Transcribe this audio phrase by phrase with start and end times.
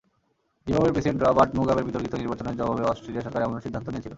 [0.65, 4.09] জিম্বাবুয়ের president Robert মুগাবের বিতর্কিত নির্বাচনের জবাবে অস্ট্রেলিয়া সরকার এমন সিদ্ধান্ত নিয়েছিল।